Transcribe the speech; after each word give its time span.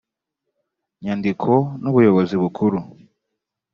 nyandiko 1.01 1.51
n 1.81 1.83
ubuyobozi 1.91 2.35
bukuru 2.43 2.77